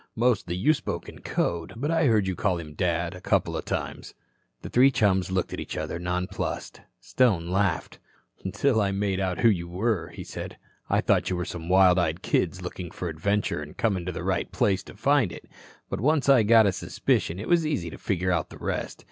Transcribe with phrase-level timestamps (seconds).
[0.15, 3.65] Mostly you spoke in code, but I heard you call him 'Dad' a couple of
[3.65, 4.15] times."
[4.63, 6.81] The three chums looked at each other, nonplussed.
[6.99, 7.99] Stone laughed.
[8.43, 10.57] "Until I made out who you were," he said,
[10.89, 14.23] "I thought you were some wild eyed kids looking for adventure an' comin' to the
[14.23, 15.45] right place to find it.
[15.87, 18.99] But once I got a suspicion, it was easy to figure out the rest.